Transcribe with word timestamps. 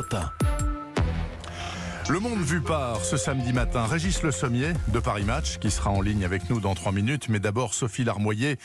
Europe 0.00 0.14
1. 0.14 0.39
Le 2.10 2.18
monde 2.18 2.40
vu 2.40 2.60
par 2.60 3.04
ce 3.04 3.16
samedi 3.16 3.52
matin, 3.52 3.86
Régis 3.86 4.24
Le 4.24 4.32
Sommier 4.32 4.72
de 4.88 4.98
Paris 4.98 5.22
Match 5.22 5.58
qui 5.58 5.70
sera 5.70 5.90
en 5.90 6.00
ligne 6.00 6.24
avec 6.24 6.50
nous 6.50 6.58
dans 6.58 6.74
trois 6.74 6.90
minutes. 6.90 7.28
Mais 7.28 7.38
d'abord 7.38 7.72
Sophie 7.72 8.02
Larmoyer, 8.02 8.58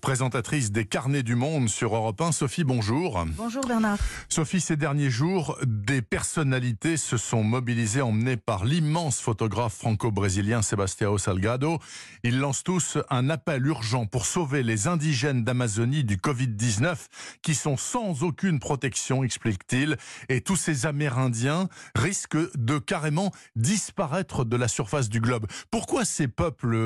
présentatrice 0.00 0.70
des 0.70 0.84
Carnets 0.84 1.24
du 1.24 1.34
Monde 1.34 1.68
sur 1.68 1.96
Europe 1.96 2.20
1. 2.20 2.30
Sophie, 2.30 2.62
bonjour. 2.62 3.24
Bonjour 3.36 3.66
Bernard. 3.66 3.98
Sophie, 4.28 4.60
ces 4.60 4.76
derniers 4.76 5.10
jours, 5.10 5.58
des 5.66 6.00
personnalités 6.00 6.96
se 6.96 7.16
sont 7.16 7.42
mobilisées, 7.42 8.02
emmenées 8.02 8.36
par 8.36 8.64
l'immense 8.64 9.18
photographe 9.20 9.74
franco-brésilien 9.74 10.62
Sebastião 10.62 11.18
Salgado. 11.18 11.80
Ils 12.22 12.38
lancent 12.38 12.62
tous 12.62 12.98
un 13.10 13.30
appel 13.30 13.66
urgent 13.66 14.06
pour 14.06 14.26
sauver 14.26 14.62
les 14.62 14.86
indigènes 14.86 15.42
d'Amazonie 15.42 16.04
du 16.04 16.18
Covid-19 16.18 16.94
qui 17.42 17.56
sont 17.56 17.76
sans 17.76 18.22
aucune 18.22 18.60
protection, 18.60 19.24
explique-t-il. 19.24 19.96
Et 20.28 20.40
tous 20.40 20.56
ces 20.56 20.86
Amérindiens 20.86 21.68
risquent 21.96 22.56
de 22.56 22.78
carrément 22.92 23.32
disparaître 23.56 24.44
de 24.44 24.54
la 24.54 24.68
surface 24.68 25.08
du 25.08 25.18
globe. 25.18 25.46
Pourquoi 25.70 26.04
ces 26.04 26.28
peuples 26.28 26.76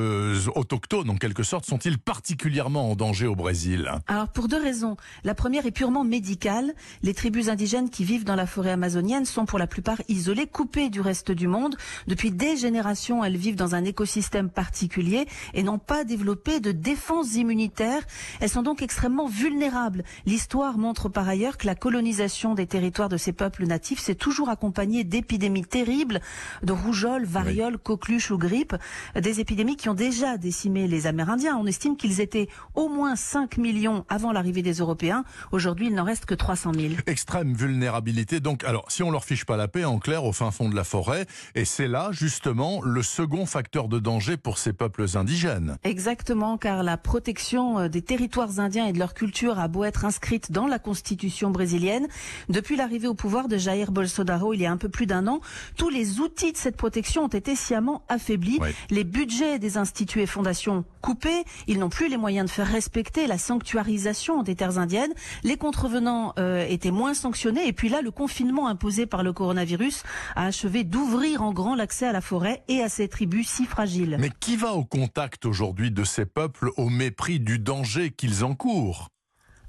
autochtones, 0.55 1.09
en 1.09 1.17
quelque 1.17 1.43
sorte, 1.43 1.65
sont-ils 1.65 1.99
particulièrement 1.99 2.89
en 2.89 2.95
danger 2.95 3.27
au 3.27 3.35
Brésil? 3.35 3.91
Alors 4.07 4.29
pour 4.29 4.47
deux 4.47 4.61
raisons. 4.61 4.95
La 5.25 5.35
première 5.35 5.65
est 5.65 5.71
purement 5.71 6.05
médicale. 6.05 6.73
Les 7.03 7.13
tribus 7.13 7.49
indigènes 7.49 7.89
qui 7.89 8.05
vivent 8.05 8.23
dans 8.23 8.37
la 8.37 8.45
forêt 8.45 8.71
amazonienne 8.71 9.25
sont 9.25 9.45
pour 9.45 9.59
la 9.59 9.67
plupart 9.67 10.01
isolées, 10.07 10.47
coupées 10.47 10.89
du 10.89 11.01
reste 11.01 11.29
du 11.29 11.49
monde. 11.49 11.75
Depuis 12.07 12.31
des 12.31 12.55
générations, 12.55 13.21
elles 13.25 13.35
vivent 13.35 13.57
dans 13.57 13.75
un 13.75 13.83
écosystème 13.83 14.49
particulier 14.49 15.27
et 15.53 15.61
n'ont 15.61 15.77
pas 15.77 16.05
développé 16.05 16.61
de 16.61 16.71
défense 16.71 17.35
immunitaire. 17.35 18.01
Elles 18.39 18.49
sont 18.49 18.63
donc 18.63 18.81
extrêmement 18.81 19.27
vulnérables. 19.27 20.05
L'histoire 20.25 20.77
montre 20.77 21.09
par 21.09 21.27
ailleurs 21.27 21.57
que 21.57 21.67
la 21.67 21.75
colonisation 21.75 22.55
des 22.55 22.65
territoires 22.65 23.09
de 23.09 23.17
ces 23.17 23.33
peuples 23.33 23.65
natifs 23.65 23.99
s'est 23.99 24.15
toujours 24.15 24.47
accompagnée 24.47 25.03
d'épidémies 25.03 25.65
terribles 25.65 25.96
de 26.05 26.71
rougeole, 26.71 27.25
variole, 27.25 27.77
coqueluche 27.77 28.31
ou 28.31 28.37
grippe, 28.37 28.75
des 29.15 29.39
épidémies 29.39 29.75
qui 29.75 29.89
ont 29.89 29.93
déjà 29.93 30.37
décimé 30.37 30.87
les 30.87 31.07
Amérindiens. 31.07 31.57
On 31.57 31.65
estime 31.65 31.97
qu'ils 31.97 32.21
étaient 32.21 32.47
au 32.75 32.89
moins 32.89 33.15
5 33.15 33.57
millions 33.57 34.05
avant 34.09 34.31
l'arrivée 34.31 34.61
des 34.61 34.73
Européens. 34.73 35.23
Aujourd'hui, 35.51 35.87
il 35.87 35.95
n'en 35.95 36.03
reste 36.03 36.25
que 36.25 36.35
300 36.35 36.71
000. 36.73 36.93
Extrême 37.07 37.53
vulnérabilité. 37.53 38.39
Donc, 38.39 38.63
alors, 38.63 38.85
si 38.91 39.03
on 39.03 39.11
leur 39.11 39.25
fiche 39.25 39.45
pas 39.45 39.57
la 39.57 39.67
paix, 39.67 39.85
en 39.85 39.99
clair, 39.99 40.23
au 40.23 40.33
fin 40.33 40.51
fond 40.51 40.69
de 40.69 40.75
la 40.75 40.83
forêt, 40.83 41.25
et 41.55 41.65
c'est 41.65 41.87
là, 41.87 42.09
justement, 42.11 42.81
le 42.83 43.03
second 43.03 43.45
facteur 43.45 43.87
de 43.87 43.99
danger 43.99 44.37
pour 44.37 44.57
ces 44.57 44.73
peuples 44.73 45.05
indigènes. 45.15 45.77
Exactement, 45.83 46.57
car 46.57 46.83
la 46.83 46.97
protection 46.97 47.79
euh, 47.79 47.87
des 47.87 48.01
territoires 48.01 48.59
indiens 48.59 48.85
et 48.85 48.93
de 48.93 48.99
leur 48.99 49.13
culture 49.13 49.59
a 49.59 49.67
beau 49.67 49.83
être 49.83 50.05
inscrite 50.05 50.51
dans 50.51 50.67
la 50.67 50.79
constitution 50.79 51.51
brésilienne, 51.51 52.07
depuis 52.49 52.75
l'arrivée 52.75 53.07
au 53.07 53.13
pouvoir 53.13 53.47
de 53.47 53.57
Jair 53.57 53.91
Bolsonaro 53.91 54.53
il 54.53 54.61
y 54.61 54.65
a 54.65 54.71
un 54.71 54.77
peu 54.77 54.89
plus 54.89 55.05
d'un 55.05 55.27
an, 55.27 55.41
tous 55.87 55.93
les 55.93 56.19
outils 56.19 56.51
de 56.51 56.57
cette 56.57 56.75
protection 56.75 57.23
ont 57.23 57.29
été 57.29 57.55
sciemment 57.55 58.01
affaiblis. 58.09 58.59
Les 58.89 59.05
budgets 59.05 59.57
des 59.57 59.77
instituts 59.77 60.19
et 60.19 60.25
fondations 60.25 60.83
coupés. 61.01 61.45
Ils 61.67 61.79
n'ont 61.79 61.87
plus 61.87 62.09
les 62.09 62.17
moyens 62.17 62.47
de 62.47 62.51
faire 62.51 62.67
respecter 62.67 63.25
la 63.25 63.37
sanctuarisation 63.37 64.43
des 64.43 64.53
terres 64.53 64.79
indiennes. 64.79 65.13
Les 65.45 65.55
contrevenants 65.55 66.33
euh, 66.39 66.65
étaient 66.67 66.91
moins 66.91 67.13
sanctionnés. 67.13 67.69
Et 67.69 67.71
puis 67.71 67.87
là, 67.87 68.01
le 68.01 68.11
confinement 68.11 68.67
imposé 68.67 69.05
par 69.05 69.23
le 69.23 69.31
coronavirus 69.31 70.03
a 70.35 70.47
achevé 70.47 70.83
d'ouvrir 70.83 71.41
en 71.41 71.53
grand 71.53 71.73
l'accès 71.73 72.05
à 72.05 72.11
la 72.11 72.19
forêt 72.19 72.63
et 72.67 72.83
à 72.83 72.89
ces 72.89 73.07
tribus 73.07 73.47
si 73.47 73.63
fragiles. 73.63 74.17
Mais 74.19 74.31
qui 74.41 74.57
va 74.57 74.73
au 74.73 74.83
contact 74.83 75.45
aujourd'hui 75.45 75.89
de 75.89 76.03
ces 76.03 76.25
peuples 76.25 76.71
au 76.75 76.89
mépris 76.89 77.39
du 77.39 77.59
danger 77.59 78.11
qu'ils 78.11 78.43
encourent? 78.43 79.07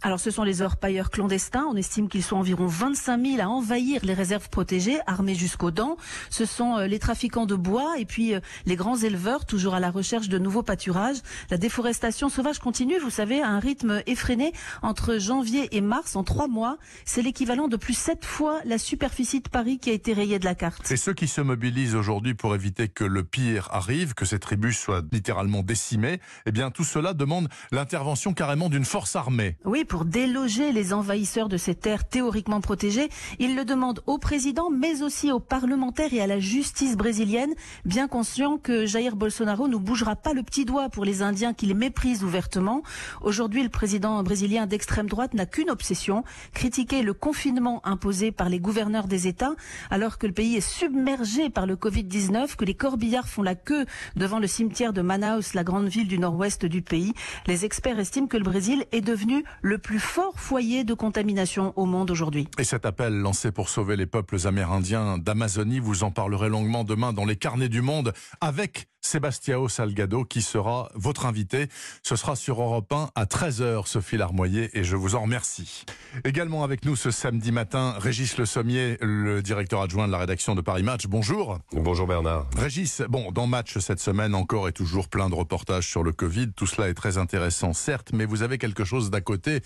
Alors 0.02 0.20
ce 0.20 0.30
sont 0.30 0.44
les 0.44 0.62
orpailleurs 0.62 1.10
clandestins. 1.10 1.66
On 1.70 1.77
estime 1.77 2.08
qu'ils 2.08 2.22
sont 2.22 2.36
environ 2.36 2.66
25 2.66 3.20
000 3.20 3.41
à 3.41 3.48
envahir 3.48 4.00
les 4.04 4.14
réserves 4.14 4.48
protégées, 4.48 4.98
armés 5.06 5.34
jusqu'aux 5.34 5.72
dents. 5.72 5.96
Ce 6.30 6.44
sont 6.44 6.77
euh, 6.77 6.86
les 6.86 7.00
trafiquants 7.00 7.46
de 7.46 7.56
bois 7.56 7.98
et 7.98 8.04
puis 8.04 8.34
euh, 8.34 8.41
les 8.64 8.76
grands 8.76 8.96
éleveurs, 8.96 9.44
toujours 9.44 9.74
à 9.74 9.80
la 9.80 9.91
recherche 9.91 10.28
de 10.28 10.38
nouveaux 10.38 10.62
pâturages. 10.62 11.16
La 11.50 11.56
déforestation 11.56 12.28
sauvage 12.28 12.60
continue, 12.60 12.98
vous 12.98 13.10
savez, 13.10 13.42
à 13.42 13.48
un 13.48 13.58
rythme 13.58 14.03
effréné. 14.06 14.53
Entre 14.82 15.19
janvier 15.19 15.76
et 15.76 15.81
mars, 15.81 16.14
en 16.14 16.22
trois 16.22 16.47
mois, 16.47 16.78
c'est 17.04 17.22
l'équivalent 17.22 17.66
de 17.66 17.76
plus 17.76 17.98
sept 17.98 18.25
fois 18.25 18.60
la 18.64 18.78
superficie 18.78 19.41
de 19.41 19.48
Paris 19.48 19.78
qui 19.78 19.91
a 19.91 19.94
été 19.94 20.12
rayée 20.12 20.38
de 20.38 20.44
la 20.44 20.54
carte. 20.54 20.88
Et 20.92 20.97
ceux 20.97 21.14
qui 21.14 21.26
se 21.26 21.41
mobilisent 21.41 21.97
aujourd'hui 21.97 22.34
pour 22.34 22.54
éviter 22.54 22.87
que 22.87 23.04
le 23.04 23.25
pire 23.25 23.69
arrive, 23.72 24.14
que 24.14 24.25
ces 24.25 24.38
tribus 24.38 24.78
soient 24.78 25.03
littéralement 25.10 25.64
décimées, 25.64 26.20
eh 26.47 26.53
bien 26.53 26.70
tout 26.70 26.84
cela 26.84 27.14
demande 27.14 27.48
l'intervention 27.72 28.32
carrément 28.32 28.69
d'une 28.69 28.84
force 28.84 29.16
armée. 29.16 29.56
Oui, 29.64 29.84
pour 29.88 30.04
déloger 30.04 30.72
les 30.72 30.93
envahisseurs 30.93 31.49
de 31.49 31.56
ces 31.56 31.75
terres 31.75 32.06
théoriquement 32.06 32.60
protégées. 32.60 33.09
Il 33.38 33.56
le 33.56 33.65
demande 33.65 34.03
au 34.06 34.19
président, 34.19 34.71
mais 34.71 35.03
aussi 35.03 35.32
aux 35.32 35.41
parlementaires 35.41 36.12
et 36.12 36.21
à 36.21 36.26
la 36.26 36.38
justice 36.38 36.97
brésilienne, 36.97 37.54
bien 37.84 38.06
conscient 38.06 38.59
que 38.59 38.87
Jair 38.87 39.16
Bolsonaro 39.16 39.66
ne 39.66 39.76
bougera 39.76 40.15
pas 40.15 40.34
le 40.34 40.43
petit 40.43 40.65
doigt 40.65 40.91
pour 40.91 41.04
les 41.04 41.22
Indiens 41.22 41.54
qu'il 41.54 41.75
méprise 41.75 42.22
ouvertement. 42.22 42.82
Aujourd'hui, 43.22 43.62
le 43.62 43.71
président 43.71 44.22
brésilien 44.22 44.66
d'extrême 44.66 45.09
droite 45.09 45.34
n'a 45.34 45.47
qu'une 45.47 45.71
obsession, 45.71 46.22
critiquer 46.53 47.03
le 47.03 47.15
confinement 47.15 47.81
imposé 47.84 48.31
par 48.31 48.49
les 48.49 48.60
gouverneurs 48.60 49.09
des 49.09 49.26
États, 49.26 49.55
alors 49.91 50.19
que 50.19 50.26
le 50.26 50.32
pays 50.34 50.56
est 50.56 50.60
submergé 50.60 51.49
par 51.49 51.66
le 51.66 51.76
Covid-19, 51.76 52.56
que 52.56 52.65
les 52.65 52.75
corbillards 52.75 53.28
font 53.28 53.43
la 53.43 53.55
queue 53.55 53.87
devant 54.16 54.38
le 54.38 54.47
cimetière 54.47 54.93
de 54.93 55.00
Manaus, 55.00 55.55
la 55.55 55.65
grande 55.65 55.88
ville 55.88 56.09
du 56.09 56.19
nord-ouest 56.19 56.66
du 56.66 56.82
pays. 56.82 57.15
Les 57.47 57.65
experts 57.65 57.99
estiment 57.99 58.26
que 58.26 58.37
le 58.37 58.44
Brésil 58.44 58.84
est 58.93 59.00
devenu 59.00 59.44
le 59.62 59.78
plus 59.78 60.00
fort 60.00 60.34
foyer 60.37 60.84
de 60.84 60.94
contamination 60.94 61.72
au 61.77 61.87
monde 61.87 62.11
aujourd'hui. 62.11 62.49
Et 62.59 62.65
cet 62.65 62.87
appel 62.87 63.15
lancé 63.15 63.53
pour 63.53 63.69
sauver 63.69 63.97
les 63.97 64.06
peuples 64.06 64.47
amérindiens 64.47 65.19
d'Amazonie, 65.19 65.81
vous 65.81 66.05
en 66.05 66.11
parlerez 66.11 66.49
longuement 66.49 66.84
demain 66.84 67.12
dans 67.12 67.25
les 67.25 67.37
carnets 67.37 67.69
du 67.69 67.83
monde 67.83 68.12
avec 68.41 68.88
Sébastiao 69.00 69.69
Salgado 69.69 70.25
qui 70.25 70.43
sera 70.43 70.91
votre 70.94 71.27
invité. 71.27 71.69
Ce 72.03 72.17
sera 72.17 72.37
sur 72.37 72.61
Europe 72.61 72.93
1 72.93 73.11
à 73.15 73.25
13h, 73.25 73.87
Sophie 73.87 74.17
Larmoyer, 74.17 74.71
et 74.78 74.84
je 74.84 74.97
vous 74.97 75.15
en 75.15 75.22
remercie. 75.22 75.84
Également 76.25 76.65
avec 76.65 76.84
nous 76.84 76.97
ce 76.97 77.11
samedi 77.11 77.53
matin, 77.53 77.94
Régis 77.99 78.37
Le 78.37 78.44
Sommier, 78.44 78.99
le 79.00 79.41
directeur 79.41 79.81
adjoint 79.81 80.06
de 80.06 80.12
la 80.12 80.19
rédaction 80.19 80.55
de 80.55 80.61
Paris 80.61 80.83
Match. 80.83 81.06
Bonjour. 81.06 81.59
Bonjour 81.72 82.06
Bernard. 82.06 82.49
Régis, 82.56 83.03
bon, 83.09 83.31
dans 83.33 83.47
Match 83.47 83.78
cette 83.78 84.00
semaine 84.00 84.34
encore 84.34 84.69
et 84.69 84.72
toujours 84.72 85.09
plein 85.09 85.31
de 85.31 85.34
reportages 85.34 85.88
sur 85.88 86.03
le 86.03 86.12
Covid. 86.12 86.53
Tout 86.53 86.67
cela 86.67 86.88
est 86.88 86.94
très 86.94 87.19
intéressant, 87.19 87.72
certes, 87.72 88.11
mais 88.12 88.27
vous 88.27 88.43
avez 88.43 88.59
quelque 88.59 88.84
chose 88.84 89.11
d'à 89.11 89.21
côté 89.21 89.61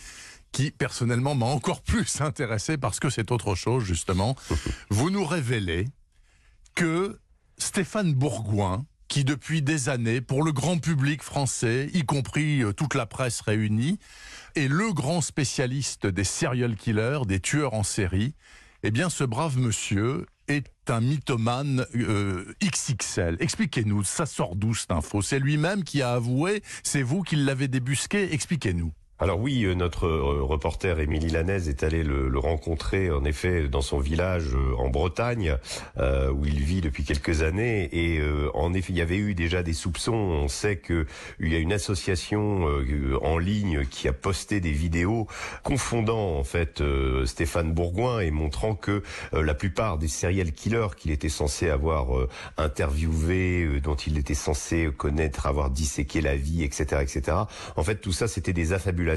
qui 0.53 0.71
personnellement 0.71 1.35
m'a 1.35 1.47
encore 1.47 1.83
plus 1.83 2.21
intéressé 2.21 2.77
parce 2.77 3.01
que 3.01 3.11
c'est 3.11 3.33
autre 3.33 3.55
chose 3.55 3.85
justement. 3.85 4.37
Vous 4.91 5.11
nous 5.11 5.25
révélez 5.25 5.89
que 6.75 7.19
Stéphane 7.59 8.15
Bourgoin, 8.15 8.87
qui 9.09 9.25
depuis 9.25 9.61
des 9.61 9.89
années, 9.89 10.21
pour 10.21 10.43
le 10.43 10.53
grand 10.53 10.79
public 10.79 11.23
français, 11.23 11.91
y 11.93 12.05
compris 12.05 12.63
euh, 12.63 12.73
toute 12.73 12.95
la 12.95 13.07
presse 13.07 13.41
réunie, 13.43 13.99
est 14.55 14.69
le 14.69 14.93
grand 14.93 15.21
spécialiste 15.21 16.07
des 16.07 16.25
serial 16.25 16.77
killers, 16.77 17.21
des 17.27 17.41
tueurs 17.41 17.75
en 17.75 17.83
série, 17.83 18.35
eh 18.83 18.91
bien 18.91 19.11
ce 19.11 19.25
brave 19.25 19.59
monsieur 19.59 20.27
est 20.49 20.67
un 20.89 21.01
mythomane 21.01 21.87
euh, 21.95 22.55
XXL. 22.63 23.37
Expliquez-nous, 23.39 24.03
ça 24.03 24.27
sort 24.27 24.57
d'où 24.57 24.75
cette 24.75 24.91
info? 24.91 25.23
C'est 25.23 25.39
lui-même 25.39 25.85
qui 25.85 26.03
a 26.03 26.13
avoué, 26.13 26.63
c'est 26.83 27.03
vous 27.03 27.23
qui 27.23 27.37
l'avez 27.37 27.69
débusqué, 27.69 28.33
expliquez-nous. 28.35 28.93
Alors 29.23 29.39
oui, 29.39 29.63
euh, 29.63 29.75
notre 29.75 30.09
euh, 30.09 30.43
reporter 30.43 30.99
Émilie 30.99 31.31
Lanez 31.31 31.69
est 31.69 31.85
allé 31.85 32.03
le, 32.03 32.37
rencontrer 32.41 33.13
en 33.13 33.25
effet 33.25 33.69
dans 33.69 33.81
son 33.81 34.01
village 34.01 34.49
euh, 34.53 34.75
en 34.79 34.89
Bretagne 34.89 35.57
où 36.35 36.45
il 36.45 36.59
vit 36.59 36.81
depuis 36.81 37.05
quelques 37.05 37.43
années 37.43 37.89
et 37.93 38.21
en 38.55 38.75
effet 38.75 38.93
il 38.93 38.99
y 38.99 39.01
avait 39.01 39.17
eu 39.17 39.35
déjà 39.35 39.63
des 39.63 39.75
soupçons. 39.75 40.13
On 40.13 40.49
sait 40.49 40.77
que 40.77 41.07
il 41.39 41.53
y 41.53 41.57
a 41.57 41.59
une 41.59 41.73
association 41.73 42.67
en 43.23 43.39
ligne 43.39 43.85
qui 43.87 44.09
a 44.09 44.13
posté 44.13 44.61
des 44.61 44.73
vidéos 44.73 45.29
confondant 45.63 46.37
en 46.37 46.43
fait 46.43 46.83
Stéphane 47.25 47.73
Bourgoin 47.73 48.21
et 48.21 48.31
montrant 48.31 48.75
que 48.75 49.03
la 49.33 49.55
plupart 49.55 49.99
des 49.99 50.09
serial 50.09 50.53
killers 50.53 50.97
qu'il 50.97 51.13
était 51.13 51.29
censé 51.29 51.69
avoir 51.69 52.09
interviewé, 52.57 53.81
dont 53.81 53.97
il 53.97 54.19
était 54.19 54.35
censé 54.35 54.91
connaître, 54.97 55.47
avoir 55.47 55.71
disséqué 55.71 56.21
la 56.21 56.35
vie, 56.35 56.65
etc., 56.65 57.03
etc. 57.03 57.37
En 57.77 57.85
fait 57.85 57.97
tout 57.97 58.13
ça 58.13 58.27
c'était 58.27 58.55
des 58.55 58.73
affabulations 58.73 59.12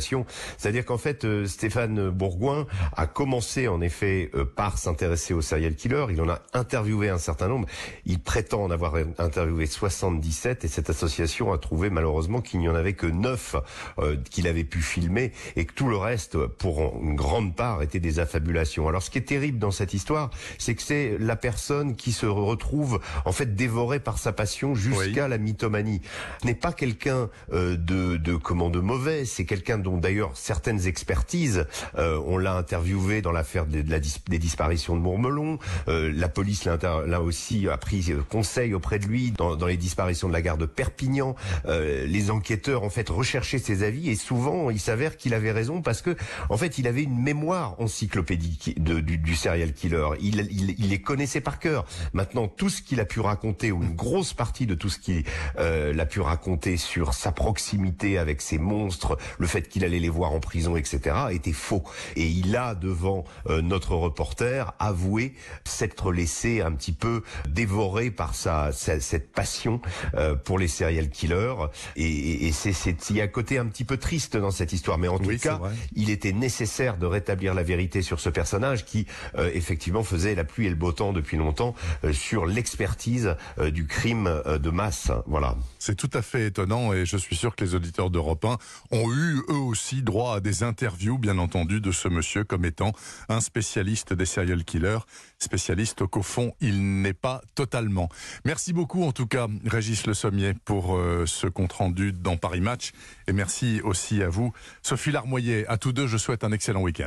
c'est-à-dire 0.57 0.86
qu'en 0.86 0.97
fait, 0.97 1.25
euh, 1.25 1.45
Stéphane 1.45 2.09
Bourgoin 2.09 2.65
a 2.95 3.07
commencé 3.07 3.68
en 3.68 3.81
effet 3.81 4.30
euh, 4.36 4.45
par 4.45 4.77
s'intéresser 4.77 5.33
aux 5.33 5.42
serial 5.42 5.75
killers. 5.75 6.07
Il 6.09 6.21
en 6.21 6.30
a 6.30 6.42
interviewé 6.53 7.09
un 7.09 7.18
certain 7.18 7.47
nombre. 7.47 7.68
Il 8.06 8.19
prétend 8.19 8.63
en 8.63 8.71
avoir 8.71 8.95
interviewé 9.18 9.65
77 9.65 10.65
et 10.65 10.68
cette 10.68 10.89
association 10.89 11.53
a 11.53 11.57
trouvé 11.57 11.89
malheureusement 11.89 12.42
qu'il 12.42 12.59
n'y 12.59 12.69
en 12.69 12.75
avait 12.75 12.94
que 12.94 13.07
9 13.07 13.56
euh, 14.00 14.18
qu'il 14.30 14.47
avait 14.47 14.63
pu 14.63 14.81
filmer 14.81 15.31
et 15.56 15.65
que 15.65 15.74
tout 15.74 15.88
le 15.88 15.97
reste, 15.97 16.38
pour 16.38 17.00
une 17.01 17.15
grande 17.15 17.56
part, 17.56 17.81
était 17.81 18.00
des 18.00 18.19
affabulations. 18.19 18.88
Alors 18.88 19.03
ce 19.03 19.09
qui 19.09 19.18
est 19.18 19.21
terrible 19.21 19.59
dans 19.59 19.71
cette 19.71 19.94
histoire, 19.94 20.30
c'est 20.57 20.75
que 20.75 20.81
c'est 20.81 21.18
la 21.19 21.36
personne 21.36 21.95
qui 21.95 22.12
se 22.12 22.25
retrouve 22.25 23.00
en 23.25 23.31
fait 23.31 23.56
dévorée 23.56 24.00
par 24.00 24.18
sa 24.18 24.31
passion 24.31 24.75
jusqu'à 24.75 25.27
la 25.27 25.38
mythomanie. 25.38 26.01
Ce 26.42 26.47
n'est 26.47 26.56
pas 26.56 26.74
quelqu'un 26.74 27.30
de, 27.51 27.75
de 28.18 28.36
comment 28.36 28.69
de 28.69 28.80
mauvais, 28.80 29.25
c'est 29.25 29.45
quelqu'un 29.45 29.75
dont 29.77 29.98
d'ailleurs 29.98 30.31
certaines 30.36 30.88
expertises, 30.88 31.66
euh, 31.98 32.22
on 32.25 32.38
l'a 32.38 32.56
interviewé 32.56 33.22
dans 33.22 33.31
l'affaire 33.31 33.66
des, 33.66 33.83
des, 33.83 34.39
disparitions 34.39 34.95
de 34.95 35.01
Mourmelon. 35.01 35.60
Euh, 35.88 36.12
la 36.13 36.30
police 36.30 36.66
l'a 36.66 37.22
aussi 37.22 37.68
a 37.68 37.77
pris 37.77 38.13
conseil 38.30 38.74
auprès 38.74 39.00
de 39.00 39.06
lui 39.06 39.31
dans, 39.31 39.56
dans, 39.56 39.68
les 39.68 39.77
disparitions 39.77 40.27
de 40.27 40.33
la 40.33 40.42
gare 40.42 40.57
de 40.57 40.66
Perpignan. 40.66 41.36
les 41.68 42.31
enquêteurs 42.31 42.83
en 42.83 42.89
fait 42.89 43.10
recherchaient 43.10 43.60
ses 43.60 43.83
avis 43.83 44.10
et 44.10 44.16
souvent 44.16 44.69
il 44.69 44.80
s'avère 44.80 45.18
qu'il 45.18 45.33
avait 45.33 45.51
raison 45.51 45.81
parce 45.81 46.01
que 46.01 46.16
en 46.50 46.57
fait 46.57 46.78
il 46.78 46.88
avait 46.88 47.04
une 47.04 47.19
mémoire 47.19 47.80
encyclopédique 47.80 48.81
de, 48.81 49.00
du, 49.00 49.18
du, 49.18 49.36
serial 49.36 49.74
killer. 49.74 50.07
Il, 50.19 50.48
il, 50.51 50.75
il, 50.78 50.89
les 50.89 51.01
connaissait 51.01 51.42
par 51.42 51.60
cœur. 51.60 51.86
Maintenant 52.13 52.48
tout 52.48 52.69
ce 52.69 52.81
qu'il 52.81 53.00
a 53.00 53.06
pu 53.06 53.19
raconter 53.19 53.71
ou 53.71 53.81
une 53.81 53.95
grosse 53.95 54.33
partie 54.33 54.66
de 54.66 54.75
tout 54.75 54.89
ce 54.89 55.00
qu'il 55.00 55.24
a 55.57 56.06
pu 56.06 56.19
raconter 56.19 56.78
sur 56.78 57.13
sa 57.13 57.31
proximité 57.31 58.18
avec 58.18 58.42
ces 58.42 58.57
monstres, 58.57 59.18
le 59.38 59.48
fait 59.48 59.65
qu'il 59.70 59.84
allait 59.84 60.00
les 60.00 60.10
voir 60.10 60.32
en 60.32 60.40
prison, 60.40 60.76
etc., 60.76 61.16
était 61.32 61.54
faux. 61.54 61.84
Et 62.16 62.26
il 62.26 62.56
a, 62.56 62.76
devant 62.76 63.26
euh, 63.48 63.62
notre 63.62 63.96
reporter, 63.96 64.74
avoué 64.80 65.34
s'être 65.66 66.12
laissé 66.12 66.62
un 66.62 66.72
petit 66.72 66.94
peu 66.94 67.24
dévorer 67.48 68.12
par 68.12 68.36
sa, 68.36 68.72
cette 68.72 69.32
passion 69.32 69.82
euh, 70.16 70.36
pour 70.36 70.60
les 70.60 70.68
serial 70.68 71.10
killers. 71.10 71.56
Et, 71.96 72.48
et, 72.48 72.52
c'est, 72.52 72.74
il 73.10 73.16
y 73.18 73.22
a 73.22 73.26
un 73.26 73.28
côté 73.28 73.58
un 73.58 73.66
petit 73.66 73.84
peu 73.84 73.98
triste 73.98 74.38
dans 74.38 74.52
cette 74.52 74.74
histoire. 74.74 74.98
Mais 74.98 75.08
en 75.08 75.20
tout 75.20 75.38
cas, 75.38 75.60
il 75.96 76.10
était 76.10 76.34
nécessaire 76.34 76.98
de 76.98 77.06
rétablir 77.06 77.54
la 77.54 77.64
vérité 77.64 78.02
sur 78.02 78.20
ce 78.20 78.30
personnage 78.30 78.86
qui, 78.86 79.06
euh, 79.38 79.50
effectivement, 79.54 80.04
faisait 80.04 80.36
la 80.36 80.44
pluie 80.44 80.68
et 80.68 80.70
le 80.70 80.76
beau 80.76 80.92
temps 80.92 81.14
depuis 81.14 81.38
longtemps 81.38 81.76
sur 82.12 82.46
l'expertise 82.46 83.36
du 83.72 83.88
crime 83.88 84.42
de 84.46 84.70
masse. 84.70 85.12
Voilà. 85.28 85.56
C'est 85.80 85.96
tout 85.96 86.10
à 86.14 86.22
fait 86.22 86.48
étonnant 86.48 86.94
et 86.94 87.06
je 87.06 87.18
suis 87.18 87.36
sûr 87.36 87.56
que 87.56 87.64
les 87.64 87.76
auditeurs 87.76 88.10
d'Europe 88.10 88.46
1 88.46 88.58
ont 88.92 89.12
eu 89.12 89.44
eux 89.50 89.55
aussi 89.57 90.02
droit 90.02 90.36
à 90.36 90.40
des 90.40 90.63
interviews, 90.63 91.18
bien 91.18 91.38
entendu, 91.38 91.81
de 91.81 91.92
ce 91.92 92.07
monsieur 92.07 92.44
comme 92.44 92.66
étant 92.66 92.94
un 93.30 93.42
spécialiste 93.42 94.13
des 94.13 94.25
serial 94.25 94.63
killers, 94.63 95.00
spécialiste 95.38 96.06
qu'au 96.06 96.24
fond 96.24 96.54
il 96.62 97.02
n'est 97.02 97.13
pas 97.13 97.42
totalement. 97.54 98.10
Merci 98.46 98.74
beaucoup 98.74 99.04
en 99.04 99.12
tout 99.12 99.28
cas, 99.28 99.48
Régis 99.66 100.07
Le 100.07 100.13
Sommier, 100.13 100.54
pour 100.66 100.96
euh, 100.96 101.25
ce 101.25 101.48
compte 101.48 101.74
rendu 101.74 102.13
dans 102.13 102.38
Paris 102.38 102.62
Match 102.62 102.92
et 103.28 103.34
merci 103.34 103.81
aussi 103.84 104.24
à 104.24 104.30
vous, 104.30 104.54
Sophie 104.81 105.12
Larmoyer. 105.12 105.68
À 105.68 105.78
tous 105.78 105.92
deux, 105.92 106.07
je 106.07 106.18
souhaite 106.18 106.44
un 106.44 106.52
excellent 106.52 106.81
week-end. 106.81 107.04